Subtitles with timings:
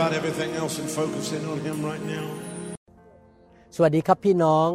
[0.00, 2.26] about everything else and focus in on Him right now.
[3.76, 4.68] สวัสดีครับพี่น้อง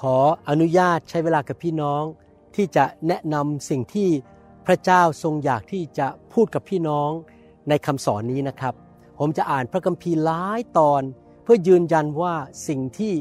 [0.00, 0.16] ขอ
[0.48, 2.02] อนุญาตใช้เวลากับพี่น้อง
[2.56, 4.08] ที่จะแนะนำสิ่งที่
[4.66, 7.10] พระเจ้าทรงอยากที่จะพูดกับพี่น้อง
[7.68, 8.74] ในคำสอนนี้นะครับ
[9.18, 11.02] ผมจะอ่านพระคัมภีร์หลายตอน
[11.42, 12.34] เพื่อยืนยันว่า
[12.68, 13.12] สิ่งที่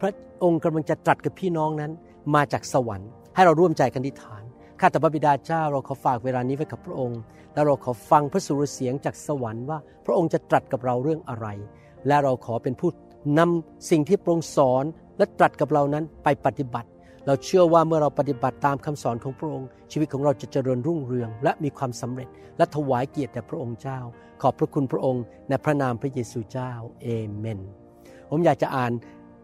[0.00, 1.92] พระองค์กำลังจะตรัสกับพี่น้องนั้น
[2.34, 4.42] มาจากสวรรค์ ให้เราร่วมใจกันทิฏฐาน
[4.80, 7.20] ข้าแต่พระบิดาเจ้าเราขอฝากเวลานี้ไว้กับพระองค์
[7.58, 11.46] แล้วเราขอฟังพระสุรเสียงจากสวรรค์ว่า พระองค์จะตรัสกับเราเรื่องอะไร
[12.06, 12.90] และเราขอเป็นผู้
[13.38, 14.84] นำสิ่งที่พระองค์สอน
[15.18, 16.88] และตรัสกับเรานั้นไปปฏิบัติ
[17.26, 23.98] เราเชื่อว่าเมื่อเราปฏิบัติตามคำสอนของพระองค์ ชีวิตของเราจะเจริญรุ่งเรือง และมีความสำเร็จ และถวายเกียรติแด่พระองค์เจ้า
[24.42, 27.60] ขอบพระคุณพระองค์ในพระนามพระเยซูเจ้าเอเมน
[28.30, 28.92] ผมอยากจะอ่าน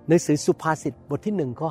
[0.09, 1.69] หนังสือสุภาษิตบทที่หนึ่งข้อ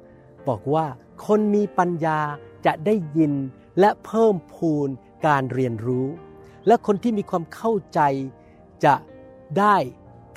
[0.00, 0.86] 5บอกว่า
[1.26, 2.20] คนมีปัญญา
[2.66, 3.32] จะได้ยิน
[3.80, 4.88] และเพิ่มพูน
[5.26, 6.06] การเรียนรู้
[6.66, 8.00] และคนที่มีความเข้าใจ
[8.84, 8.94] จะ
[9.58, 9.76] ได้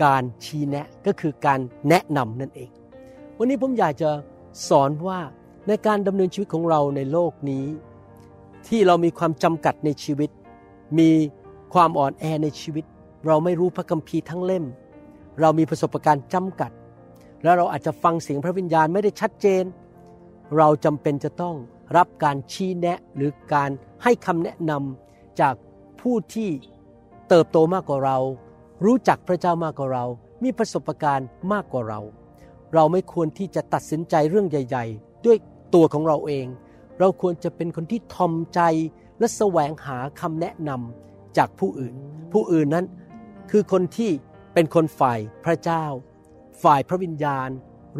[0.03, 1.59] การชี้แนะก็คือการ
[1.89, 2.69] แนะนำนั่นเอง
[3.37, 4.09] วันนี้ผมอยากจะ
[4.69, 5.19] สอนว่า
[5.67, 7.65] ในการดำเนินชีวิตของเราในโลกนี้
[8.67, 10.29] ที่เรามีความจำกัดในชีวิต
[10.99, 11.09] มี
[11.73, 12.85] ความอ่อนแอในชีวิต
[13.27, 14.65] เราไม่รู้พระคัมภีร์ทั้งเล่ม
[15.41, 16.71] เรามีประสบการณ์จำกัด
[17.43, 19.63] แล้วเราอาจจะฟังเสียงพระวิญญาณไม่ได้ชัดเจน
[20.57, 21.55] เราจำเป็นจะต้อง
[21.97, 23.69] รับการชี้แนะหรือการ
[24.03, 25.55] ให้คำแนะนำจาก
[26.01, 26.49] ผู้ที่
[27.29, 28.17] เติบโตมากกว่าเรา
[28.85, 30.05] รู้จักพระเจ้ามากกว่าเรา
[30.43, 31.99] มีประสบการณ์มากกว่าเรา
[32.73, 35.37] เราไม่ควรที่จะตัดสินใจเรื่องใหญ่ ๆ ด้วย
[35.73, 36.47] ตัวของเราเอง
[36.99, 38.61] เราควรจะเป็นคนที่ทอมใจ
[39.19, 41.93] และแสวงหาคำแนะนำจากผู้อื่น
[42.33, 42.85] ผู้อื่นนั้น
[43.51, 44.11] คือคนที่
[44.53, 45.85] เป็นคนฝ่ายพระเจ้า
[46.63, 47.49] ฝ่ายพระวิญญาณ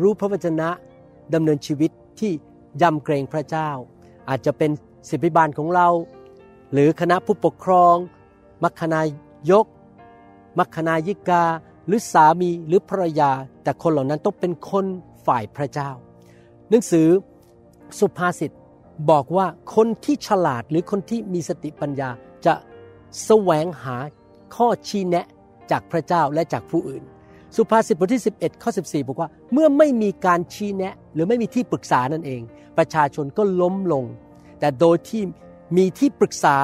[0.02, 0.70] รู้พระวจนะ
[1.34, 2.32] ดำเนินชีวิตที่
[2.82, 3.70] ยำเกรงพระเจ้า
[4.30, 4.72] อาจจะเป็น
[5.10, 5.88] ศิบิบาลของเรา
[6.74, 7.96] หรือคณะผู้ปกครอง
[8.64, 9.02] มัคคณา
[9.52, 9.66] ยก
[10.60, 11.44] มัคคณายิกา
[11.88, 13.32] หรือสามีหรือภรรยา
[13.64, 14.86] แต่คนเหล่านั้นต้องเป็นคน
[15.26, 15.90] ฝ่ายพระเจ้า
[16.70, 17.08] หนังสือ
[18.00, 18.52] สุภาษิต
[19.10, 22.10] บอกว่าคนที่ฉลาดหรือคนที่มีสติปัญญา
[22.46, 22.54] จะ
[23.26, 23.98] แสวงหา
[24.56, 25.28] ข้อชี้แนะ
[25.72, 27.04] จากพระเจ้าและจากผู้อื่น
[27.56, 32.42] สุภาษิตบทที่ 11 ข้อ 14 บอกว่า เมื่อไม่มีการชี้แนะ หรือไม่มีที่ปรึกษานั่นเอง
[32.78, 34.06] ประชาชนก็ล้มลง
[34.60, 35.22] แต่โดยที่
[35.78, 36.58] มีที่ปรึกษา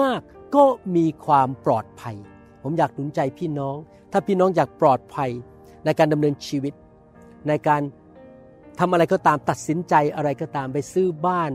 [0.00, 0.20] มาก
[0.56, 0.64] ก็
[0.96, 2.16] มีความปลอดภัย
[2.62, 3.76] ผมอยากหนุนใจพี่น้อง
[4.12, 5.30] ถ้าพี่น้องอยากปลอดภัย
[5.84, 6.74] ในการดำเนินชีวิต
[7.48, 7.82] ในการ
[8.78, 11.50] ทำอะไรก็ตามตัดสินใจอะไรก็ตามไปซื้อบ้าน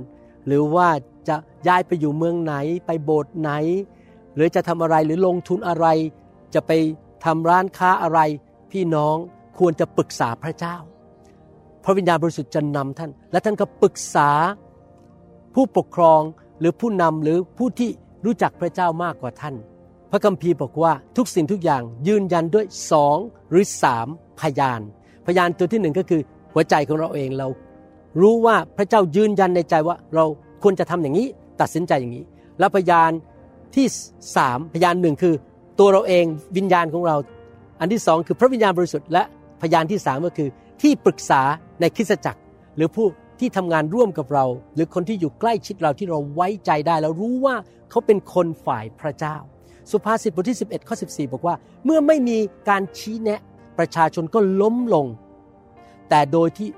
[0.47, 0.87] หรือว่า
[1.27, 1.35] จะ
[1.67, 2.55] ย้ายไปอยู่เมืองไหน
[2.85, 3.51] ไปโบสถ์ไหน
[4.35, 5.87] หรือจะทำอะไรหรือลงทุนอะไร
[6.53, 6.71] จะไป
[7.25, 8.19] ทำร้านค้าอะไร
[8.71, 9.15] พี่น้อง
[9.57, 10.75] ควรจะปรึกษาพระเจ้า
[11.83, 14.29] พระวิญญาณบริสุทธิ์จะนำท่าน และท่านก็ปรึกษา
[15.55, 16.21] ผู้ปกครอง
[16.59, 17.89] หรือผู้นำหรือผู้ที่
[18.25, 19.55] รู้จักพระเจ้ามากกว่าท่าน
[20.11, 23.17] พระคัมภีร์บอกว่าทุกสิ่งทุกอย่างยืนยันด้วยสอง
[23.49, 24.07] หรือสาม
[24.41, 24.81] พยาน
[25.25, 26.21] พยานตัวที่หนึ่งก็คือ
[26.53, 27.47] หัวใจของเราเองเรา
[28.21, 30.25] รู้ว่าพระเจ้ายืนยันในใจว่าเรา
[30.63, 31.27] ควรจะทำอย่างนี้
[31.61, 32.25] ตัดสินใจอย่างนี้
[32.59, 33.11] แล้วพยาน
[33.75, 33.85] ที่
[34.35, 35.33] สามพยานหนึ่งคือ
[35.79, 36.25] ตัวเราเอง
[36.57, 37.15] วิญญาณของเรา
[37.79, 39.23] อันที่สองคือพระวิญญาณบริสุทธิ์และ
[39.61, 40.49] พยานที่สามก็คือ
[40.81, 41.41] ที่ปรึกษา
[41.79, 42.41] ในคริสตจักร
[42.75, 43.07] หรือผู้
[43.39, 47.55] ที่ทำงานร่วมกับเรา หรือคนที่อยู่ใกล้ชิดเราที่เราไว้ใจได้ แล้วรู้ว่า
[47.89, 49.37] เขาเป็นคนฝ่ายพระเจ้า
[49.91, 52.37] สุภาษิตบทที่ 11ข้อ14 บอกว่า เมื่อไม่มี
[52.69, 53.41] การชี้แนะ
[53.77, 55.05] ประชาชนก็ล้มลง
[56.09, 56.69] แต่โดยที่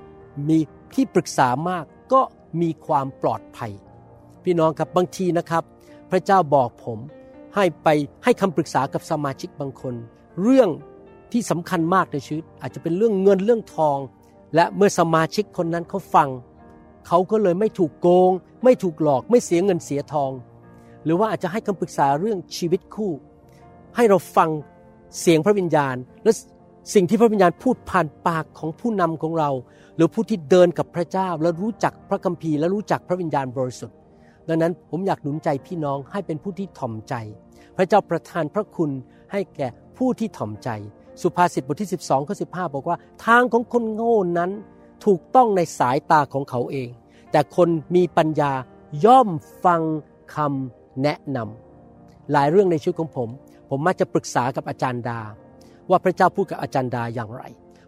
[0.48, 0.58] มี
[0.94, 2.20] ที่ปรึกษามากก็
[2.60, 3.72] มีความปลอดภัย
[4.44, 5.62] พี่น้องครับบางทีนะครับ
[6.10, 6.98] พระเจ้าบอกผม
[7.54, 7.88] ให้ไป
[8.24, 9.94] ให้คำปรึกษากับสมาชิกบางคน
[10.42, 10.68] เรื่อง
[11.32, 13.98] ที่สำคัญมากในชีวิต อาจจะเป็นเรื่องเงินเรื่องทอง
[14.54, 16.28] และเมื่อสมาชิกคนนั้นเขาฟัง
[17.06, 18.30] เขาก็เลยไม่ถูกโกง
[18.64, 20.30] ไม่ถูกหลอกไม่เสียเงินเสียทอง
[21.04, 23.12] หรือว่าอาจจะให้คำปรึกษาเรื่องชีวิตคู่
[23.96, 24.50] ให้เราฟัง
[25.20, 26.32] เสียงพระวิญญาณ และ
[26.94, 29.50] สิ่งที่พระวิญญาณพูดผ่านปากของผู้นำของเรา
[29.96, 33.96] หรือผู้ที่เดินกับพระเจ้า และรู้จักพระคัมภีร์และรู้จักพระวิญญาณบริสุทธิ์
[34.48, 37.14] ดังนั้นผมอยากหนุนใจพี่น้องให้เป็นผู้ที่ถ่อมใจ
[37.76, 38.90] พระเจ้าประทานพระคุณ
[39.32, 40.68] ให้แก่ผู้ที่ถ่อมใจ
[41.22, 42.96] สุภาษิตบทที่ 12ข้อ15บอกว่า
[43.26, 44.50] ทางของคนโง่นั้น
[45.04, 46.88] ถูกต้องในสายตาของเขาเอง
[47.30, 48.52] แต่คนมีปัญญา
[49.04, 49.28] ย่อม
[49.64, 49.80] ฟัง
[50.34, 53.28] คำแนะนำหลายเรื่องในชีวิตของผม
[53.70, 55.20] ผมมักจะปรึกษากับอาจารย์ดา
[55.90, 57.42] ว่าพระเจ้าพูดกับอาจารย์ดาอย่างไร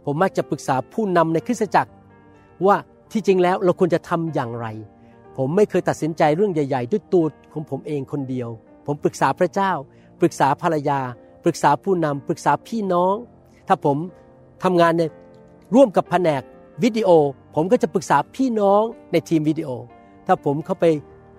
[0.04, 1.92] ผมมักจะปรึกษาผู้นำในคริสตจักร
[2.66, 2.76] ว่า
[3.12, 4.66] ที่จริงแล้วเราควรจะทำอย่างไร
[5.36, 8.48] ผมไม่เคยตัดสินใจเรื่องใหญ่ ๆ ด้วยตัวของผมเองคนเดียว
[8.86, 9.72] ผมปรึกษาพระเจ้า
[10.20, 11.00] ปรึกษาภรรยา
[11.44, 13.14] ปรึกษาผู้นำปรึกษาพี่น้อง
[13.68, 13.96] ถ้าผม
[14.64, 15.02] ทำงานใน
[15.74, 16.42] ร่วมกับแผนก
[16.82, 17.10] วิดีโอ
[17.54, 19.68] ผมก็จะปรึกษาพี่น้องในทีมวิดีโอ
[20.26, 20.86] ถ้าผมเข้าไป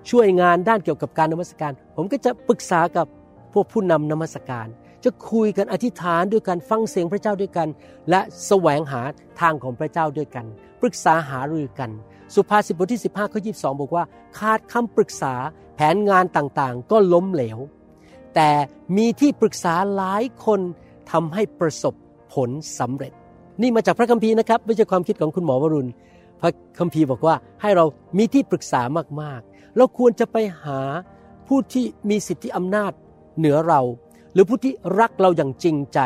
[0.10, 3.08] ช่วยงานด้านเกี่ยวกับการนมัสการ ผมก็จะปรึกษากับ
[3.54, 4.68] พวกผู้นำนมัสการ
[5.04, 7.68] จะคุยกันอธิษฐานด้วยกันฟังเสียงพระเจ้าด้วยกัน
[8.10, 9.02] และแสวงหา
[9.40, 10.46] ทางของพระเจ้าด้วยกัน
[10.82, 11.92] ปรึกษาหารือกัน
[12.36, 14.04] สุภาษิตบทที่ 15ข้อ22 บอกว่า
[14.38, 15.34] ขาดคำปรึกษา
[15.76, 17.60] แผนงานต่างๆ ก็ล้มเหลว
[18.36, 18.50] แต่
[18.98, 20.60] มีที่ปรึกษาหลายคน
[21.12, 21.94] ทำให้ประสบ
[22.34, 22.50] ผล
[22.80, 23.14] สำเร็จ
[23.62, 25.90] นี่มาจากพระคัมภีร์นะครับ ไม่ใช่ความคิดของคุณหมอวรุณ
[26.42, 27.86] พระคัมภีร์บอกว่าให้เรา
[28.18, 28.82] มีที่ปรึกษา
[29.22, 30.80] มากๆ เราควรจะไปหา
[31.48, 32.92] ผู้ที่มีสิทธิอำนาจ
[33.38, 33.82] เหนือเรา
[34.34, 36.00] หรือผู้ที่รักเราอย่างจริงใจ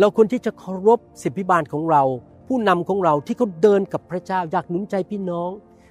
[0.00, 2.02] เราควรที่จะเคารพสิทธิบาลของเรา
[2.46, 5.50] ผู้นำของเราที่เขาเดินกับพระเจ้าอยากหนุนใจพี่น้อง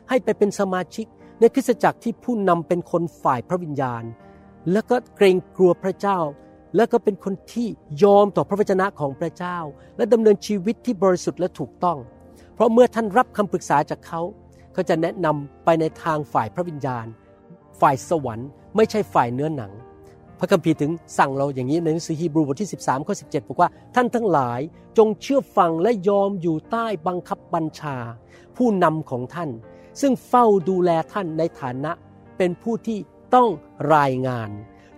[0.10, 1.06] ให้ไปเป็นสมาชิก
[1.40, 4.04] ในคริสตจักรที่ผู้นำเป็นคนฝ่ายพระวิญญาณ
[4.72, 6.20] แล้วก็เกรงกลัวพระเจ้า
[6.76, 7.68] แล้วก็เป็นคนที่
[8.04, 9.58] ยอมต่อพระวจนะของพระเจ้า
[9.98, 11.98] และดำเนินชีวิตที่บริสุทธิ์และถูกต้อง
[12.54, 14.22] เพราะเมื่อท่านรับคำปรึกษาจากเขา
[14.74, 17.06] เขาจะแนะนำไปในทางฝ่ายพระวิญญาณ
[17.82, 19.72] ฝ่ายสวรรค์ ไม่ใช่ฝ่ายเนื้อหนัง
[20.40, 24.60] พระคัมภีร์ถึงสั่งเราอย่างนี้ในหนังสือฮีบรูบทที่ 13ข้อ17บอกว่าท่านทั้งหลาย
[24.98, 27.98] จงเชื่อฟังและยอมอยู่ใต้บังคับบัญชา
[28.58, 29.50] ผู้นำของท่าน
[30.02, 31.92] ซึ่งเฝ้าดูแลท่านในฐานะ
[32.38, 32.98] เป็นผู้ที่
[33.36, 33.50] ต้อง
[33.96, 34.50] รายงาน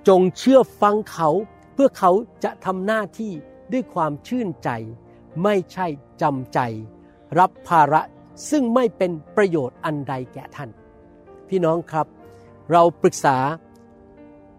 [0.08, 1.30] จงเชื่อฟังเขา
[1.74, 2.12] เพื่อเขา
[2.44, 3.32] จะทำหน้าที่
[3.72, 4.70] ด้วยความชื่นใจ
[5.44, 5.88] ไม่ใช่
[6.22, 6.60] จำใจ
[7.40, 8.02] รับภาระ
[8.50, 10.70] ซึ่งไม่เป็นประโยชน์อันใดแก่ท่าน
[11.50, 12.08] พี่น้องครับ
[12.72, 13.38] เราปรึกษา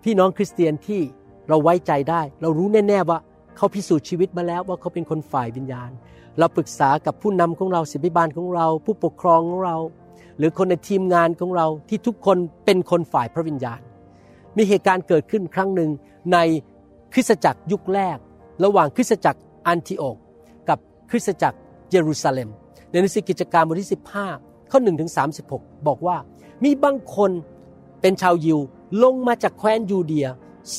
[0.04, 1.00] พี่น้องคริสเตียนที่
[1.48, 3.18] เราไว้ใจได้ เรารู้แน่ๆว่า
[3.56, 5.90] เขาพิสูจน์ชีวิตมาแล้วว่าเขาเป็นคนฝ่ายวิญญาณ
[6.38, 9.76] เราปรึกษากับผู้นำของเราศิบิบาลของเรา ผู้ปกครองของเรา
[10.42, 13.80] รือคนในทีมงานของเราที่ทุกคนเป็นคนฝ่ายพระวิญญาณ
[14.56, 15.90] มีเหตุการณ์เกิดขึ้นครั้งหนึ่ง
[16.32, 16.38] ใน
[17.12, 18.18] คริสตจักรยุคแรก
[18.64, 20.16] ระหว่างคริสตจักรอันทิโอก
[20.68, 20.78] กับ
[21.10, 21.58] คริสตจักร
[21.90, 22.48] เยรูซาเล็ม
[22.90, 23.90] ในหนังสือกิจการบทที่
[24.30, 25.10] 15 ข้อ1ถึง
[25.48, 26.16] 36 บอกว่า
[26.64, 27.30] มีบางคน
[28.00, 28.58] เป็นชาวยิว
[29.02, 30.28] ลงมาจากแคว้นยูเดีย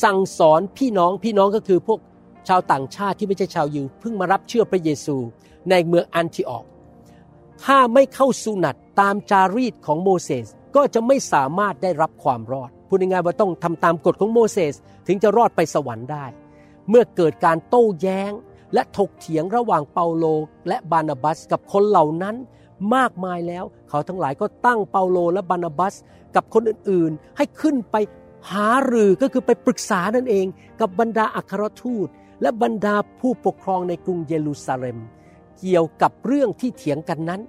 [0.04, 2.00] สั่งสอนพี่น้องพี่น้องก็คือพวก
[2.48, 5.16] ชาวต่างชาติที่ไม่ใช่ชาวยิวเพิ่งมารับเชื่อพระเยซู
[5.70, 6.66] ในเมืองอันทิโอก
[7.66, 14.74] ถ้าไม่เข้าสุนัตตามจารีตของโมเสสก็จะไม่สามารถได้รับความรอด พูดง่ายๆว่าต้องทำตามกฎของโมเสส
[15.08, 16.26] ถึงจะรอดไปสวรรค์ได้
[16.90, 18.32] เมื่อเกิดการโต้แย้ง
[18.74, 20.26] และถกเถียงระหว่างเปาโล
[20.68, 22.36] และบานาบัสกับคนเหล่านั้น
[22.96, 25.94] มากมายแล้ว เขาทั้งหลายก็ตั้งเปาโลและบานาบัส
[26.36, 27.96] กับคนอื่นๆ ให้ขึ้นไป
[28.52, 30.46] หารือก็คือไปปรึกษานั่นเอง
[30.80, 32.08] กับบรรดาอัครทูต
[32.42, 34.98] และบรรดาผู้ปกครองในกรุงเยรูซาเล็ม
[35.60, 37.42] เกี่ยวกับเรื่องที่เถียงกันนั้น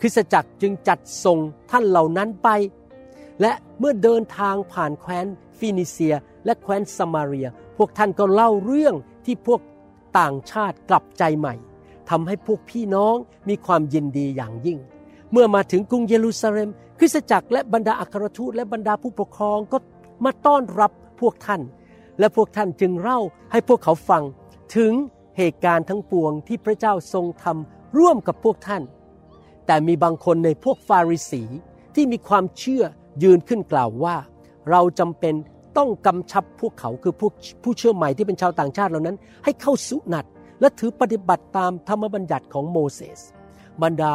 [0.00, 1.38] คริสตจักรจึงจัดส่ง
[1.70, 2.48] ท่านเหล่านั้นไป
[3.40, 5.26] และเมื่อเดินทางผ่านแคว้น
[5.58, 6.14] ฟินิเซีย
[6.44, 9.60] และแคว้นสมาเรีย พวกท่านก็เล่าเรื่องที่พวก
[10.18, 11.54] ต่างชาติกลับใจใหม่
[12.10, 13.16] ทำให้พวกพี่น้อง
[13.48, 14.78] มีความยินดีอย่างยิ่ง
[15.32, 19.78] เมื่อมาถึงกรุงเยรูซาเล็ม คริสตจักรและบรรดาอัครทูตและบรรดาผู้ปกครองก็
[20.24, 21.60] มาต้อนรับพวกท่าน
[22.18, 23.20] และพวกท่านจึงเล่า
[23.52, 24.22] ให้พวกเขาฟัง
[24.76, 24.92] ถึง
[25.38, 28.82] เหตุการณ์ทั้งปวงที่พระเจ้าทรงทำร่วมกับพวกท่าน
[29.68, 31.42] แต่มีบางคนในพวกฟาริสี
[31.94, 32.84] ที่มีความเชื่อ
[33.22, 34.16] ยืนขึ้นกล่าวว่า
[34.70, 35.34] เราจำเป็น
[35.78, 37.32] ต้องกำชับพวกเขาคือพวก
[37.62, 40.24] ผู้เชื่อใหม่ที่เป็นชาวต่างชาติเหล่านั้น ให้เข้าสุนัต
[40.60, 43.20] และถือปฏิบัติตามธรรมบัญญัติของโมเสส
[43.82, 44.12] บรรดา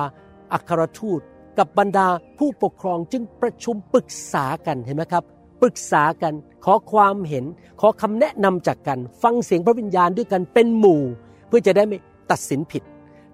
[0.53, 1.21] อัครทูต
[1.57, 2.07] กับบรรดา
[2.37, 5.23] ผู้ปกครองจึงประชุมปรึกษากันเห็นไหมครับ
[5.61, 6.33] ปรึกษากัน
[6.65, 7.45] ขอความเห็น
[7.81, 11.01] ขอคำแนะนำจากกัน ฟังเสียงพระวิญญาณด้วยกันเป็นหมู่
[11.47, 11.97] เพื่อจะได้ไม่
[12.31, 12.83] ตัดสินผิด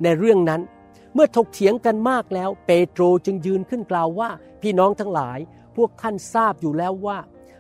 [0.04, 0.62] ในเรื่องนั้น
[1.14, 4.30] เมื่อถกเถียงกันมากแล้ว เปโตรจึงยืนขึ้นกล่าวว่า
[4.62, 5.40] พี่น้องทั้งหลาย
[5.76, 7.18] พวกท่านทราบอยู่แล้วว่า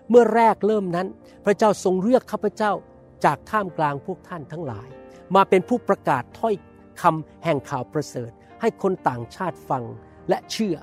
[0.09, 1.07] เมื่อแรกเริ่มนั้น
[1.45, 2.71] พระเจ้าทรงเลือกข้าพเจ้า
[3.25, 4.87] จากท่ามกลางพวกท่านทั้งหลาย
[5.35, 6.55] มาเป็นผู้ประกาศถ้อย
[7.01, 9.83] คำแห่งข่าวประเสริฐ ให้คนต่างชาติฟัง
[10.29, 10.75] และเชื่อ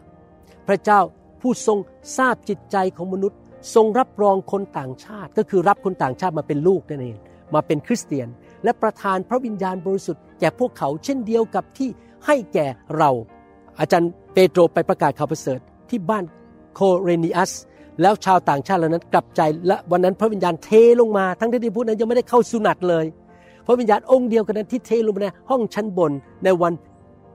[0.68, 1.00] พระเจ้า
[1.40, 1.78] ผู้ทรง
[2.18, 3.38] ทราบจิตใจของมนุษย์
[3.74, 7.18] ทรงรับรองคนต่างชาติ ก็คือรับคนต่างชาติมาเป็นลูกนั่นเอง
[7.54, 8.28] มาเป็นคริสเตียน
[8.64, 11.90] และประทานพระวิญญาณบริสุทธิ์แก่พวกเขาเช่นเดียวกับที่
[12.26, 12.66] ให้แก่
[12.98, 13.10] เรา
[13.80, 16.24] อาจารย์เปโตรไปประกาศข่าวประเสริฐที่บ้าน
[16.74, 17.52] โครเนลิอัส
[18.02, 20.70] แล้วชาวต่างชาติเหล่านั้นกลับใจและวันนั้นพระวิญญาณเท
[21.00, 23.04] ลงมาทั้งที่ผู้นั้นยังไม่ได้เข้าสุนัตเลย
[23.66, 26.12] พระวิญญาณองค์เดียวกันนั้นที่เทลงมาในห้องชั้นบน
[26.44, 26.72] ในวัน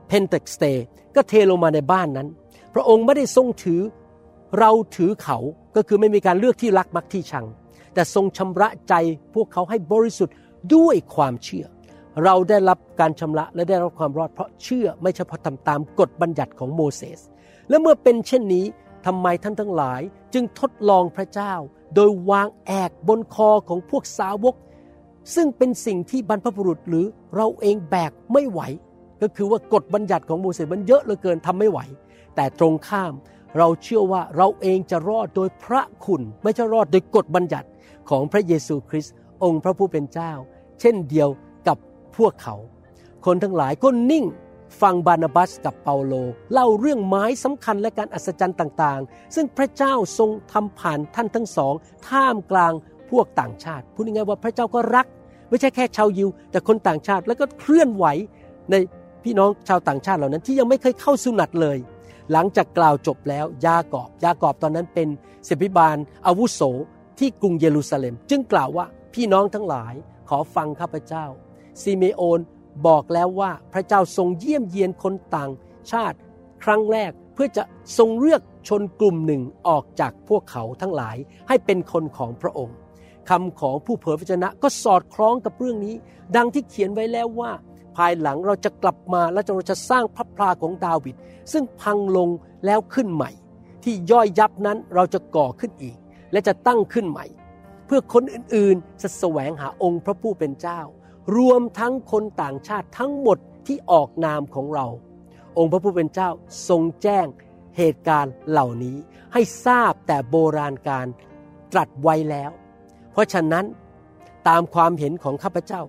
[0.08, 0.64] เพนเทคอสเต
[1.14, 2.28] ก็เทลงมาในบ้านนั้น
[2.74, 3.80] พระองค์ไม่ได้ทรงถือ
[4.58, 5.38] เราถือเขา
[5.76, 7.46] ก็คือไม่มีการเลือกที่รักมักที่ชัง
[7.94, 8.94] แต่ทรงชำระใจ
[9.34, 10.34] พวกเขาให้บริสุทธิ์
[10.74, 11.66] ด้วยความเชื่อ
[12.24, 17.20] เราได้รับการชำระและได้รับความรอดเพราะเชื่อไม่เฉพาะทำตามกฎบัญญัติของโมเสส
[17.68, 18.64] และเมื่อเป็นเช่นนี้
[19.06, 20.00] ทำไมท่านทั้งหลาย
[20.34, 21.52] จึงทดลองพระเจ้า
[21.94, 24.56] โดยวางแอกบนคอของพวกสาวก
[25.34, 28.60] ซึ่งเป็นสิ่งที่บรรพบุรุษหรือเราเองแบกไม่ไหว
[29.22, 31.80] ก็คือว่ากฎบัญญัติของโมเสสมันเยอะเหลือเกินทำไม่ไหว
[32.36, 33.12] แต่ตรงข้าม
[33.58, 37.68] เราเชื่อว่าเราเองจะรอดโดยพระคุณ ไม่ใช่รอดโดยกฎบัญญัติ
[38.10, 39.14] ของพระเยซูคริสต์
[39.44, 40.32] องค์พระผู้เป็นเจ้า
[40.80, 41.28] เช่นเดียว
[42.16, 42.56] พวกเขา
[43.26, 44.24] คนทั้งหลายก็นิ่ง
[44.80, 46.14] ฟังบานาบัสกับเปาโล
[46.52, 51.74] เล่าเรื่องไม้สำคัญและการอัศจรรย์ต่างๆ ซึ่งพระเจ้าทรงทำผ่านท่านทั้งสอง
[52.08, 52.72] ท่ามกลาง
[53.10, 55.06] พวกต่างชาติพูดง่ายๆว่าพระเจ้าก็รัก
[55.48, 58.06] ไม่ใช่แค่ชาวยิว แต่คนต่างชาติแล้วก็เคลื่อนไหว
[58.70, 58.74] ใน
[59.24, 61.78] พี่น้องชาวต่างชาติเหล่านั้นที่ยังไม่เคยเข้าสุนัตเลย
[62.32, 65.08] หลังจากกล่าวจบแล้วยากอบ ยากอบตอนนั้นเป็น
[65.46, 66.60] เสพิบาลอาวุโส
[67.18, 69.94] ที่กรุงเยรูซาเล็ม จึงกล่าวว่าพี่น้องทั้งหลาย
[70.28, 71.26] ขอฟังข้าพเจ้า
[71.80, 72.40] ซีเมโอน
[72.86, 75.50] บอกแล้วว่าพระเจ้าทรงเยี่ยมเยียนคนต่าง
[75.92, 76.16] ชาติ
[76.64, 77.62] ครั้งแรกเพื่อจะ
[77.98, 81.16] ทรงเลือกชนกลุ่มหนึ่งออกจากพวกเขาทั้งหลาย
[81.48, 82.76] ให้เป็นคนของพระองค์
[83.28, 85.94] คำของผู้เผยพระชนะก็สอดคล้องกับเรื่องนี้
[86.36, 87.52] ดังที่เขียนไว้แล้วว่า
[87.96, 91.16] ภายหลังเราจะกลับมาและเราจะสร้างพระพลาของดาวิด
[91.52, 92.28] ซึ่งพังลง
[92.66, 93.30] แล้วขึ้นใหม่
[93.84, 95.96] ที่ย่อยยับนั้นเราจะก่อขึ้นอีก
[96.32, 97.26] และจะตั้งขึ้นใหม่
[97.86, 100.80] เพื่อคนอื่นๆจะแสวงหาองค์พระผู้เป็นเจ้า
[101.36, 104.86] รวมทั้งคนต่างชาติทั้งหมดที่ออกนามของเรา
[105.58, 106.30] องค์พระผู้เป็นเจ้า
[106.68, 107.26] ทรงแจ้ง
[107.76, 108.96] เหตุการณ์เหล่านี้
[109.32, 111.06] ให้ทราบแต่โบราณการ
[111.72, 112.50] ตรัสไว้แล้ว
[113.12, 113.64] เพราะฉะนั้น
[114.48, 115.82] ตามความเห็นของข้าพเจ้า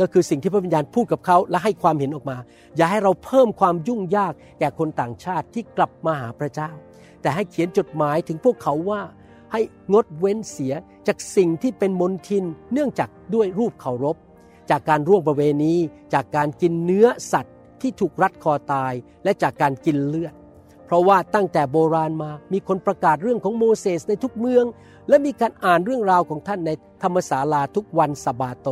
[0.00, 2.36] ก็คือสิ่งที่พระวิญญาณพูดกับเขาและให้ความเห็นออกมา
[2.76, 6.70] อย่าให้เราเพิ่มความยุ่งยากแก่คนต่างชาติที่กลับมาหาพระเจ้า
[7.22, 9.02] แต่ให้เขียนจดหมายถึงพวกเขาว่า
[9.52, 9.60] ให้
[9.92, 10.74] งดเว้นเสีย
[11.06, 14.16] จากสิ่งที่เป็นมนทินเนื่องจากด้วยรูปเคารพ
[14.70, 15.74] จากการร่วมประเวณี
[16.14, 18.92] จากการกินเนื้อสัตว์ที่ถูกรัดคอตาย
[19.24, 20.34] และจากการกินเลือด
[20.84, 24.64] เพราะว่าตั้งแต่โบราณมามีคนประกาศเรื่องของโมเสสในทุกเมือง
[25.08, 26.70] และมีการอ่านเรื่องราวของท่านใน
[27.02, 28.68] ธรรมศาลาทุกวันสบาโต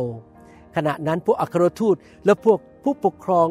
[0.75, 3.47] ขณะนั้นพวกอัครทูตและพวกผู้ปกครอง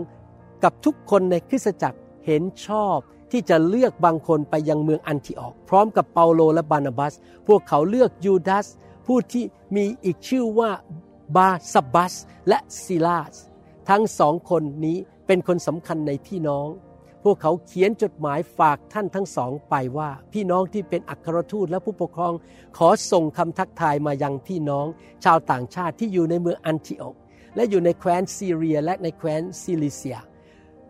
[0.64, 2.96] กับทุกคนในคริสตจักรเห็นชอบ
[3.30, 7.14] ที่จะเลือกบางคนไปยังเมืองอันทิออก พร้อมกับเปาโลและบานาบัส
[7.48, 8.66] พวกเขาเลือกยูดาส
[9.06, 9.44] ผู้ที่
[9.76, 10.70] มีอีกชื่อว่า
[11.36, 12.14] บาสบัส
[12.48, 13.34] และซิลาส
[13.88, 16.68] ทั้งสองคนนี้เป็นคนสำคัญในพี่น้อง
[17.24, 22.34] พวกเขาเขียนจดหมายฝากท่านทั้งสองไปว่า พี่น้องที่เป็นอัครทูตและผู้ปกครอง
[22.76, 24.86] ขอส่งคำทักทายมายังพี่น้อง
[25.24, 27.14] ชาวต่างชาติที่อยู่ในเมืองอันทิโอก
[27.54, 30.18] และอยู่ในแคว้นซีเรียและในแคว้นซิลิเซีย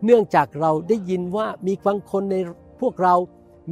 [0.05, 2.35] เนื่องจากเราได้ยินว่ามีบางคนใน
[2.81, 3.15] พวกเรา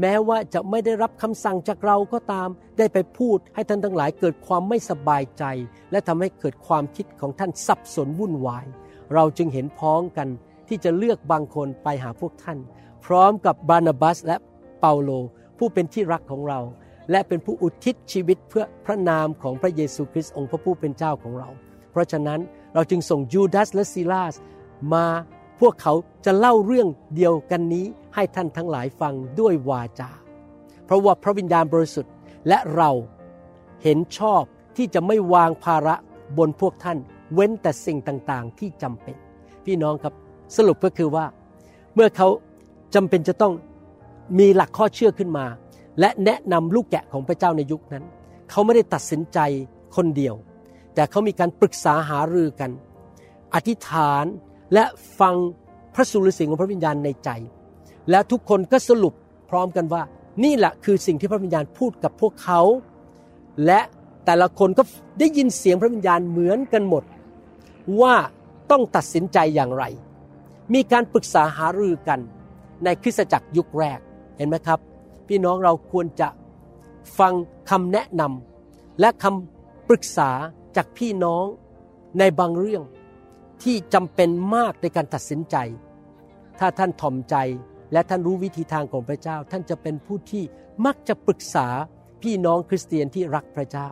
[0.01, 5.43] แม้ว่าจะไม่ได้รับคำสั่งจากเราก็ตาม ได้ไปพูดให้ท่านทั้งหลายเกิดความไม่สบายใจ
[5.91, 8.65] และทำให้เกิดความคิดของท่านสับสนวุ่นวาย
[9.13, 10.27] เราจึงเห็นพ้องกัน
[10.67, 12.57] ที่จะเลือกบางคนไปหาพวกท่าน
[13.05, 14.35] พร้อมกับบานาบัสและ
[14.79, 15.09] เปาโล
[15.57, 16.59] ผู้เป็นที่รักของเรา
[17.11, 21.49] และเป็นผู้อุทิศชีวิตเพื่อพระนามของพระเยซูคริสต์องค์พระผู้เป็นเจ้าของเรา
[21.91, 22.39] เพราะฉะนั้น
[22.73, 24.35] เราจึงส่งยูดาสและซิลาส
[24.93, 25.05] มา
[25.59, 25.93] พวกเขา
[26.25, 27.85] จะเล่าเรื่องเดียวกันนี้
[28.15, 30.09] ให้ท่านทั้งหลายฟังด้วยวาจา
[30.85, 32.13] เพราะว่าพระวิญญาณบริสุทธิ์
[32.47, 32.91] และเรา
[33.83, 34.43] เห็นชอบ
[34.77, 35.95] ที่จะไม่วางภาระ
[36.37, 36.97] บนพวกท่าน
[37.33, 39.15] เว้นแต่สิ่งต่างๆ ที่จำเป็น
[39.65, 40.13] พี่น้องครับ
[40.55, 41.25] สรุปก็คือว่า
[41.95, 42.27] เมื่อเขา
[42.95, 43.53] จำเป็นจะต้อง
[44.39, 45.45] มีหลักข้อเชื่อขึ้นมา
[45.99, 48.03] และแนะนำลูกแกะของพระเจ้าในยุคนั้น
[48.49, 49.39] เขาไม่ได้ตัดสินใจ
[49.95, 50.35] คนเดียว
[50.95, 52.71] แต่เขามีการปรึกษาหารือกัน
[53.53, 54.25] อธิษฐาน
[54.73, 54.85] และ
[55.19, 55.35] ฟัง
[55.93, 57.29] พระสุรเสียงของพระวิญญาณในใจ
[58.09, 59.13] และทุกคนก็สรุป
[59.49, 60.01] พร้อมกันว่า
[60.43, 62.61] นี่แหละคือสิ่งที่พระวิญญาณพูดกับพวกเขา
[63.65, 63.79] และ
[64.25, 64.83] แต่ละคนก็
[65.19, 67.03] ได้ยินเสียงพระวิญญาณเหมือนกันหมด
[68.01, 68.15] ว่า
[68.71, 69.83] ต้องตัดสินใจอย่างไร
[70.73, 72.19] มีการปรึกษาหารือกัน
[72.83, 73.99] ในคริสตจักรยุคแรก
[74.37, 74.79] เห็นไหมครับ
[75.27, 76.27] พี่น้องเราควรจะ
[77.19, 77.33] ฟัง
[77.69, 80.29] คำแนะนำและคำปรึกษา
[80.75, 81.45] จากพี่น้อง
[82.19, 82.83] ในบางเรื่อง
[83.63, 85.55] ที่จำเป็นมากในการตัดสินใจ
[86.59, 87.35] ถ้าท่านถ่อมใจ
[87.93, 90.43] และท่านรู้วิธีทางของพระเจ้า ท่านจะเป็นผู้ที่
[90.85, 91.67] มักจะปรึกษา
[92.21, 93.89] พี่น้องคริสเตียนที่รักพระเจ้า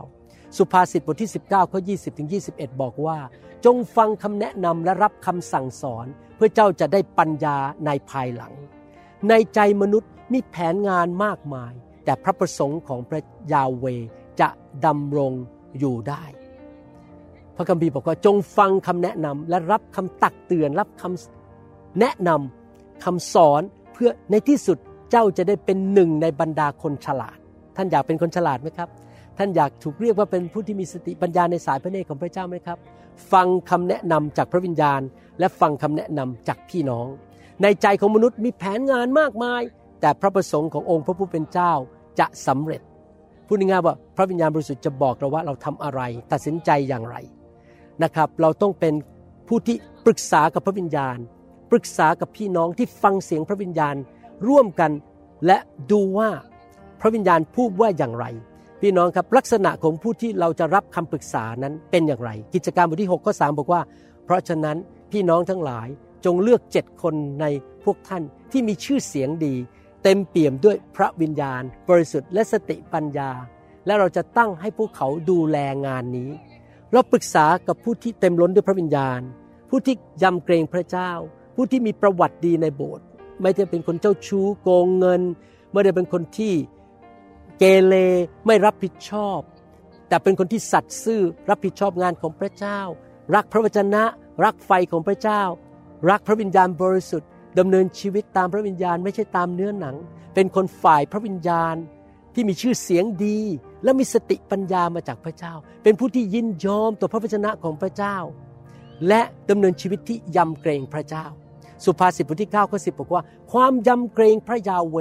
[0.57, 3.19] สุภาษิตบทที่ 19ข้อ20ถึง21 บอกว่า
[3.65, 6.05] จงฟังคำแนะนำและรับคำสั่งสอน
[6.35, 8.53] เพื่อเจ้าจะได้ปัญญาในภายหลัง
[9.29, 11.73] ในใจมนุษย์มีแผนงานมากมาย
[12.05, 13.21] แต่พระประสงค์ของพระ
[13.53, 13.85] ยาเว
[14.41, 14.49] จะ
[14.85, 15.33] ดำรง
[15.79, 16.23] อยู่ได้
[17.55, 23.61] พระคัมภีร์บอกว่าจงฟังคำแนะนำและรับคำตักเตือน รับคำแนะนำคำสอน
[23.93, 24.77] เพื่อในที่สุด
[25.11, 27.37] เจ้าจะได้เป็นหนึ่งในบรรดาคนฉลาด
[27.75, 28.89] ท่านอยากเป็นคนฉลาดไหมครับ
[29.37, 32.77] ท่านอยากถูกเรียกว่าเป็นผู้ที่มีสติปัญญาในสายพระเนตรของพระเจ้าไหมครับ
[33.31, 35.01] ฟังคำแนะนำจากพระวิญญาณ
[35.39, 37.07] และฟังคำแนะนำจากพี่น้อง
[37.63, 39.61] ในใจของมนุษย์มีแผนงานมากมาย
[40.01, 41.73] แต่พระประสงค์ขององค์พระผู้เป็นเจ้า
[42.19, 42.81] จะสำเร็จ
[43.47, 47.15] พูดง่ายๆว่าพระวิญญาณบริสุทธิ์จะบอกเราว่าเราทำอะไร ตัดสินใจอย่างไร
[48.03, 48.93] นะครับ เราต้องเป็น
[49.47, 49.75] ผู้ที่
[50.05, 51.17] ปรึกษากับพระวิญญาณ
[51.71, 53.95] ปรึกษากับพี่น้องที่ฟังเสียงพระวิญญาณ
[54.47, 54.91] ร่วมกัน
[55.45, 55.57] และ
[55.91, 56.29] ดูว่า
[57.01, 58.25] พระวิญญาณพูดว่าอย่างไร
[58.81, 63.81] พี่น้องครับลักษณะของผู้ที่เราจะรับคำปรึกษานั้นเป็นอย่างไร กิจการบทที่6ข้อ3บอกว่า
[64.25, 64.77] เพราะฉะนั้น
[65.11, 65.87] พี่น้องทั้งหลาย
[66.25, 67.45] จงเลือกเจ็ดคนใน
[67.83, 69.55] พวกท่านที่มีชื่อเสียงดี
[70.03, 73.31] เต็มเปี่ยมด้วยพระวิญญาณ บริสุทธิ์และสติปัญญา
[73.85, 76.29] และเราจะตั้งให้พวกเขาดูแลงานนี้
[76.95, 79.21] เราปรึกษากับผู้ที่เต็มล้นด้วยพระวิญญาณ
[79.69, 81.11] ผู้ที่ยำเกรงพระเจ้า
[81.55, 83.05] ผู้ที่มีประวัติดีในโบสถ์
[83.41, 85.21] ไม่ได้เป็นคนเจ้าชู้โกงเงิน
[85.71, 86.53] ไม่ได้เป็นคนที่
[87.59, 87.93] เกเร
[88.45, 89.39] ไม่รับผิดชอบ
[90.07, 92.79] แต่เป็นคนที่สัตย์ซื่อรับผิดชอบงานของพระเจ้า
[93.35, 94.03] รักพระวจนะ
[94.43, 95.41] รักไฟของพระเจ้า
[96.09, 99.95] รักพระวิญญาณบริสุทธิ์ดำเนินชีวิตตามพระวิญญาณไม่ใช่ตามเนื้อหนัง
[100.33, 101.75] เป็นคนฝ่ายพระวิญญาณ
[102.35, 103.39] ที่มีชื่อเสียงดี
[103.83, 108.17] และมีสติปัญญามาจากพระเจ้า เป็นผู้ที่ยินยอมต่อพระวจนะของพระเจ้า
[109.07, 111.25] และดำเนินชีวิตที่ยำเกรงพระเจ้า
[111.85, 114.97] สุภาษิตบทที่9ข้อ10บอกว่า ความยำเกรงพระยาเว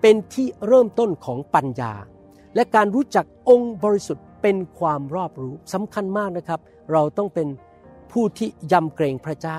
[0.00, 1.92] เป็นที่เริ่มต้นของปัญญา
[2.54, 6.60] และการรู้จักองค์บริสุทธิ์เป็นความรอบรู้สำคัญมากนะครับ
[6.92, 7.48] เราต้องเป็น
[8.12, 9.58] ผู้ที่ยำเกรงพระเจ้า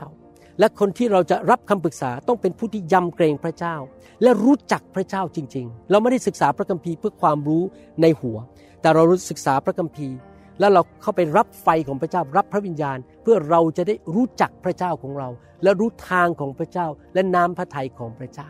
[0.59, 3.75] และคนที่เราจะรับคำปรึกษาต้องเป็นผู้ที่ยำเกรงพระเจ้า
[4.23, 7.63] และรู้จักพระเจ้าจริง ๆ เราไม่ได้ศึกษาพระคัมภีร์เพื่อความรู้
[8.01, 8.37] ในหัว
[8.81, 10.15] แต่เรารู้ศึกษาพระคัมภีร์
[10.59, 15.29] แล้วเราเข้าไปรับไฟของพระเจ้ารับพระวิญญาณ เพื่อเราจะได้รู้จักพระเจ้าของเรา
[15.63, 18.49] และรู้ทางของพระเจ้า และน้ำพระทัยของพระเจ้า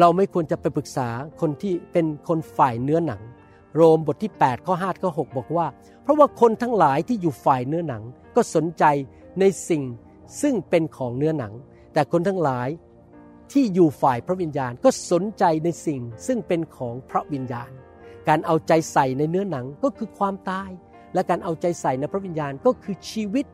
[0.00, 1.08] เราไม่ควรจะไปปรึกษา
[1.40, 3.22] คนที่เป็นคนฝ่ายเนื้อหนัง
[3.76, 5.66] โรมบทที่8ข้อ5ข้อ6บอกว่า
[6.02, 8.02] เพราะว่าคนทั้งหลายที่อยู่ฝ่ายเนื้อหนัง
[8.36, 8.84] ก็สนใจ
[9.40, 9.82] ในสิ่ง
[10.40, 11.52] ซึ่งเป็นของเนื้อหนัง
[11.92, 12.68] แต่คนทั้งหลาย
[13.52, 17.70] ที่อยู่ฝ่ายพระวิญญาณก็สนใจในสิ่งซึ่งเป็นของพระวิญญาณ
[18.28, 20.70] การเอาใจใส่ในเนื้อหนังก็คือความตาย
[21.14, 23.46] และการเอาใจใส่ในพระวิญญาณก็คือชีวิต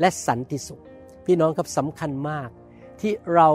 [0.00, 0.82] และสันติสุข
[1.26, 2.48] พี่น้องครับสำคัญมาก
[3.00, 3.48] ที่เรา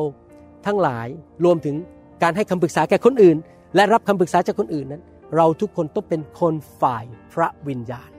[0.65, 1.07] ทั้งหลาย
[1.45, 1.75] รวมถึง
[2.23, 3.37] การให้คำปรึกษาแก่คนอื่น
[3.75, 5.03] และรับคำปรึกษาจากคนอื่นนั้น
[5.35, 8.09] เราทุกคนต้องเป็นคนฝ่ายพระวิญญาณ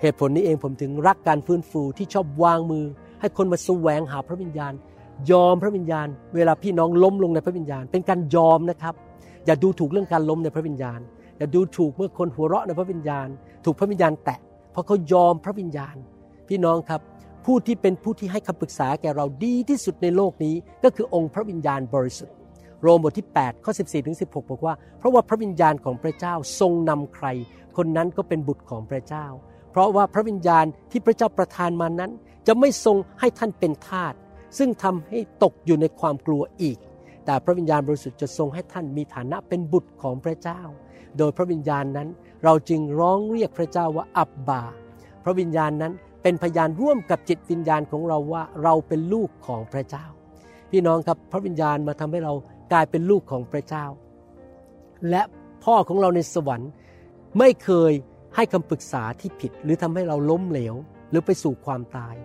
[0.00, 2.84] เหตุผลนี้เองผมถึงรักการฟื้นฟูที่ชอบวางมือ
[3.20, 4.72] ให้คนมาแสวงหาพระวิญญาณ
[5.30, 8.94] ยอมพระวิญญาณ เวลาพี่น้องล้มลงในพระวิญญาณ เป็นการยอมนะครับ
[9.46, 11.00] อย่าดูถูกเรื่องการล้มในพระวิญญาณ
[11.38, 13.28] อย่าดูถูกเมื่อคนหัวเราะในพระวิญญาณ
[13.64, 14.38] ถูกพระวิญญาณแตะ
[14.72, 15.96] เพราะเขายอมพระวิญญาณ
[16.48, 17.00] พี่น้องครับ
[17.46, 20.54] ผู้ที่เป็นผู้ที่ให้คำปรึกษาแก่เราดีที่สุดในโลกนี้
[20.84, 22.34] ก็คือองค์พระวิญญาณบริสุทธิ์
[22.82, 27.26] โรมบทที่8ข้อ14ถึง16 บอกว่า เพราะว่าพระวิญญาณของพระเจ้าทรงนำใคร
[27.76, 29.26] คนนั้นก็เป็นบุตรของพระเจ้า
[29.70, 32.10] เพราะว่าพระวิญญาณที่พระเจ้าประทานมานั้น
[32.52, 34.14] จะไม่ทรงให้ท่านเป็นทาส
[34.58, 36.78] ซึ่งทำให้ตกอยู่ในความกลัวอีก
[37.24, 40.60] แต่พระวิญญาณบริสุทธิ์จะทรงให้ท่านมีฐานะเป็นบุตรของพระเจ้า
[41.18, 42.08] โดยพระวิญญาณนั้น
[42.44, 44.62] เราจึงร้องเรียกพระเจ้าว่าอับบา
[45.24, 50.06] พระวิญญาณนั้นเป็นพยานร่วมกับจิตวิญญาณของเราว่าเราเป็นลูกของพระเจ้า
[50.70, 52.32] พี่น้องครับพระวิญญาณมาทำให้เรา
[52.72, 53.84] กลายเป็นลูกของพระเจ้า
[55.10, 55.22] และ
[55.64, 56.70] พ่อของเราในสวรรค์
[57.38, 57.92] ไม่เคย
[58.36, 60.74] ให้คำปรึกษาที่ผิดหรือทำให้เราล้มเหลว
[61.10, 62.16] หรือไปสู่ความตาย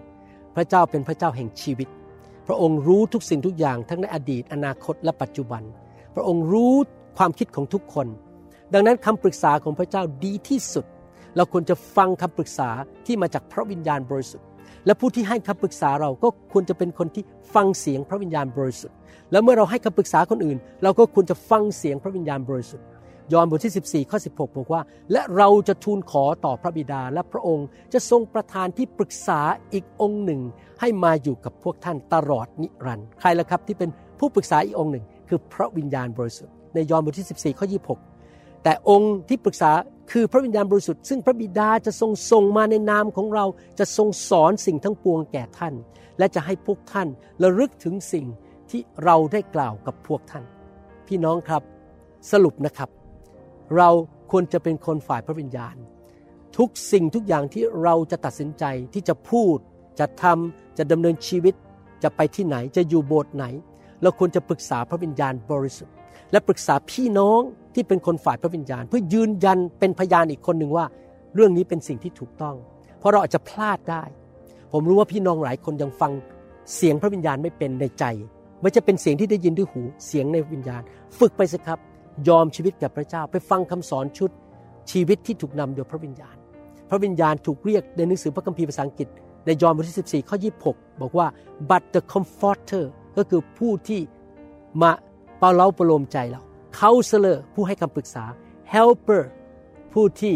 [0.55, 1.87] พระเจ้าเป็นพระเจ้าแห่งชีวิต
[2.47, 5.63] พระองค์รู้ทุกสิ่งทุกอย่างทั้งในอดีต อนาคตและปัจจุบัน
[6.15, 6.73] พระองค์รู้
[7.17, 8.07] ความคิดของทุกคน
[8.73, 10.85] ดังนั้นคำปรึกษาของพระเจ้าดีที่สุด
[11.35, 12.69] เราควรจะฟังคำปรึกษา
[13.05, 14.47] ที่มาจากพระวิญญาณบริสุทธิ์
[14.85, 18.97] และผู้ที่ให้คำปรึกษาเราก็ควรจะเป็นคนที่ฟังเสียงพระวิญญาณบริสุทธิ์
[19.31, 22.85] แล้วเมื่อเราให้คำปรึกษาคนอื่น เราก็ควรจะฟังเสียงพระวิญญาณบริสุทธิ์
[23.33, 29.41] ยอห์นบทที่ 14 ข้อ 16 บอกว่า และเราจะทูลขอต่อพระบิดาและพระองค์จะทรงประทานที่ปรึกษา
[29.73, 30.41] อีกองค์หนึ่ง
[30.79, 37.67] ให้มาอยู่กับพวกท่านตลอดนิรันดร์ใครล่ะครับที่เป็นผู้ปรึกษาอีกองค์หนึ่ง คือพระวิญญาณบริสุทธิ์ในยอห์นบทที่ 14 ข้อ
[38.13, 39.71] 26 แต่องค์ที่ปรึกษา
[40.11, 43.45] คือพระวิญญาณบริสุทธิ์ซึ่งพระบิดาจะทรงส่งมาในนามของเรา
[43.79, 45.73] จะทรงสอนสิ่งทั้งปวงแก่ท่าน
[46.17, 47.07] และจะให้พวกท่าน
[47.43, 48.25] ระลึกถึงสิ่ง
[48.69, 50.43] ที่เราได้กล่าวกับพวกท่าน
[51.07, 51.61] พี่น้องครับ
[52.31, 52.89] สรุปนะครับ
[53.77, 53.89] เรา
[54.31, 55.75] ควรจะเป็นคนฝ่ายพระวิญญาณ
[56.57, 59.57] ทุกสิ่งทุกอย่างที่เราจะตัดสินใจที่จะพูด
[59.99, 61.53] จะทำจะดำเนินชีวิต
[62.03, 63.45] จะไปที่ไหนจะอยู่โบสถ์ไหน
[64.01, 65.93] เราควรจะปรึกษาพระวิญญาณบริสุทธิ์
[66.31, 67.41] และปรึกษาพี่น้อง
[67.73, 70.85] ที่เป็นคนฝ่ายพระวิญญาณ เพื่อยืนยันเป็นพยานอีกคนหนึ่งว่า
[71.35, 72.55] เรื่องนี้เป็นสิ่งที่ถูกต้อง
[72.99, 74.03] เพราะเราอาจจะพลาดได้
[74.71, 76.11] ผมรู้ว่าพี่น้องหลายคนยังฟัง
[76.75, 78.05] เสียงพระวิญญาณไม่เป็นในใจ
[78.61, 80.81] ไม่จะเป็นเสียงที่ได้ยินด้วยหูเสียงในวิญญาณ
[81.19, 81.79] ฝึกไปสิครับ
[82.27, 84.29] ยอมชีวิตกับพระเจ้า ไปฟังคำสอนชุด
[84.91, 86.35] ชีวิตที่ถูกนำโดยพระวิญญาณ
[86.89, 89.07] พระวิญญาณถูกเรียกในหนังสือพระคัมภีร์ภาษาอังกฤษ
[89.45, 91.27] ในยอห์นบทที่14ข้อ26 บอกว่า
[91.69, 92.85] but the comforter
[93.17, 94.01] ก็คือผู้ที่
[94.81, 94.91] มา
[95.39, 96.41] เปาเล้าประโลมใจเรา
[96.79, 98.23] counselor ผู้ให้คำปรึกษา
[98.73, 99.23] helper
[99.93, 100.33] ผู้ที่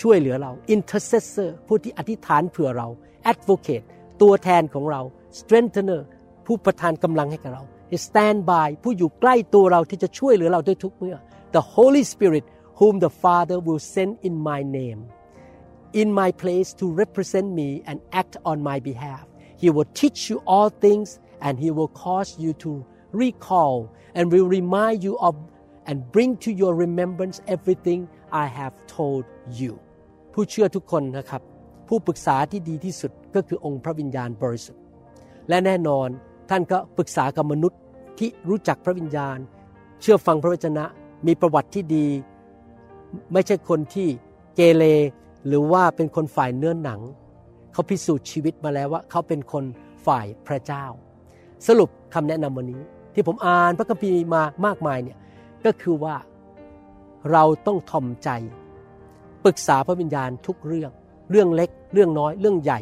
[0.00, 2.88] ช่วยเหลือเรา intercessor ผู้ที่อธิษฐานเผื่อเรา
[3.30, 3.86] advocate
[4.22, 5.00] ตัวแทนของเรา
[5.38, 6.02] strengthener
[6.46, 7.62] ผู้ประทานกำลังให้กับเรา
[8.07, 11.17] stand by ผู้อยู่ใกล้ตัวเราที่จะช่วยเหลือเราด้วยทุกเมื่อ
[11.55, 12.45] the Holy Spirit
[12.79, 15.01] whom the Father will send in my name
[16.01, 19.25] in my place to represent me and act on my behalf
[19.61, 21.07] he will teach you all things
[21.45, 22.71] and he will cause you to
[23.23, 23.75] recall
[24.15, 25.33] and will remind you of
[25.89, 27.99] and bring to your remembrance everything
[28.43, 29.25] I have told
[29.59, 29.73] you
[30.33, 31.41] ผู้เชื่อทุกคนนะครับ
[31.87, 34.83] ผู้ปรึกษาที่ดีที่สุดก็คือองค์พระวิญญาณบริสุทธิ์
[35.49, 36.07] และแน่นอน
[36.50, 37.80] ท่านก็ปรึกษากับมนุษย์
[38.18, 39.38] ที่รู้จักพระวิญญาณ
[40.00, 40.84] เชื่อฟังพระวจนะ
[41.26, 42.06] มีประวัติที่ดี
[43.32, 44.08] ไม่ใช่คนที่
[44.56, 44.84] เกเร
[45.46, 47.00] หรือว่าเป็นคนฝ่ายเนื้อหนัง
[47.72, 49.64] เขาพิสูจน์ชีวิตมาแล้วว่า เขาเป็นคน
[50.06, 50.84] ฝ่ายพระเจ้า
[51.66, 52.82] สรุปคำแนะนำวันนี้
[53.14, 55.18] ที่ผมอ่านพระคัมภีร์มามากมายเนี่ย
[55.64, 56.16] ก็คือว่า
[57.32, 58.30] เราต้องทอมใจ
[59.44, 60.90] ปรึกษาพระวิญญาณทุกเรื่อง
[61.30, 62.80] เรื่องเล็ก เรื่องน้อย เรื่องใหญ่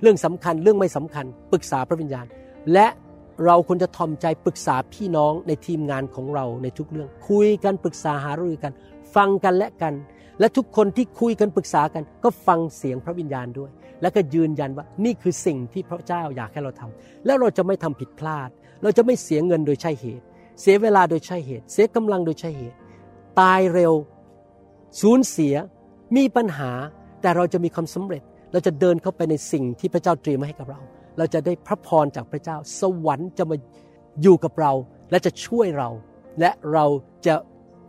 [0.00, 2.26] เรื่องสำคัญ เรื่องไม่สำคัญ ปรึกษาพระวิญญาณ
[2.72, 2.86] และ
[3.46, 8.72] เราควรจะทอมใจปรึกษาพี่น้องในทีมงานของเราในทุกเรื่อง คุยกันปรึกษาหารือกัน
[9.14, 9.94] ฟังกันและกัน
[10.40, 13.70] และทุกคนที่คุยกันปรึกษากัน ก็ฟังเสียงพระวิญญาณด้วย
[14.02, 18.48] แล้วก็ยืนยันว่านี่คือสิ่งที่พระเจ้าอยากให้เราทำแล้วเราจะไม่ทำผิดพลาด
[18.82, 20.24] เราจะไม่เสียเงินโดยใช่เหตุ
[20.60, 22.76] เสียเวลาโดยใช่เหตุ เสียกำลังโดยใช่เหตุ
[23.40, 23.92] ตายเร็ว
[25.00, 25.54] สูญเสีย
[26.16, 26.70] มีปัญหา
[27.22, 30.80] แต่เราจะมีความสำเร็จ เราจะเดินเข้าไปในสิ่งที่พระเจ้าเตรียมมาให้กับเรา
[31.18, 33.56] เราจะได้พระพรจากพระเจ้า สวรรค์จะมา
[34.22, 34.72] อยู่กับเรา
[35.10, 35.90] และจะช่วยเรา
[36.40, 36.86] และเรา
[37.26, 37.34] จะ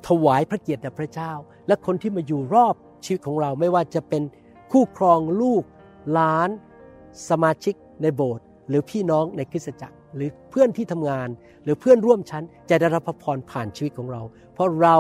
[0.07, 1.31] ถวายพระเกียรติแด่พระเจ้า
[1.67, 4.23] และคนที่มาอยู่รอบชีวิตของเราไม่ว่าจะเป็น
[4.71, 5.63] คู่ครองลูก
[6.12, 6.49] หลาน
[7.29, 11.29] สมาชิกในโบสถ์หรือพี่น้องในคริสตจักร หรือเพื่อนที่ทำงาน
[11.63, 14.21] หรือเพื่อนร่วมชั้นจะได้รับพระพรผ่านชีวิตของเรา
[14.53, 14.97] เพราะเรา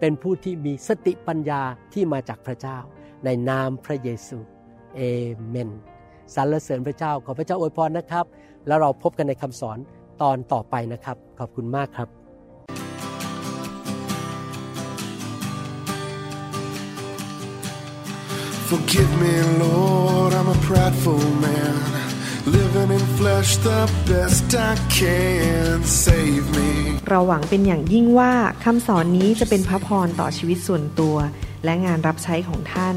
[0.00, 2.78] เป็นผู้ที่มีสติปัญญาที่มาจากพระเจ้า
[3.24, 4.38] ในนามพระเยซู
[4.94, 5.00] เอ
[5.48, 5.70] เมน
[6.34, 8.24] สรรเสริญพระเจ้าขอพระเจ้าอวยพรนะครับ
[8.66, 9.78] แล้วเราพบกันในคำสอน
[10.22, 12.08] ตอนต่อไปนะครับ ขอบคุณมากครับ
[18.72, 21.76] Forgive me, Lord, I'm a prideful man.
[22.46, 25.76] Living in flesh the best I can.
[26.04, 26.70] Save me.
[27.08, 28.32] เราหวังเป็นอย่างยิ่งว่า
[28.64, 31.16] คำสอนนี้จะเป็นพระพรต่อชีวิตส่วนตัว
[31.64, 32.96] และงานรับใช้ของท่าน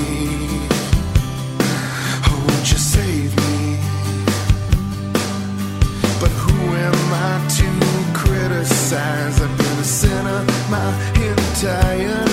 [8.93, 12.30] I've been a sinner my entire